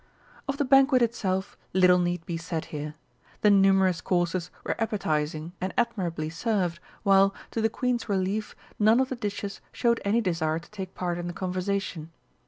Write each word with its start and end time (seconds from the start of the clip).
Of 0.47 0.57
the 0.57 0.65
banquet 0.65 1.03
itself 1.03 1.55
little 1.73 1.99
need 1.99 2.25
be 2.25 2.35
said 2.35 2.65
here. 2.73 2.95
The 3.41 3.51
numerous 3.51 4.01
courses 4.01 4.49
were 4.65 4.73
appetising 4.81 5.53
and 5.61 5.75
admirably 5.77 6.27
served, 6.31 6.79
while, 7.03 7.35
to 7.51 7.61
the 7.61 7.69
Queen's 7.69 8.09
relief, 8.09 8.55
none 8.79 8.99
of 8.99 9.09
the 9.09 9.15
dishes 9.15 9.61
showed 9.71 10.01
any 10.03 10.19
desire 10.19 10.57
to 10.57 10.71
take 10.71 10.95
part 10.95 11.19
in 11.19 11.27
the 11.27 11.33
conversation. 11.33 12.09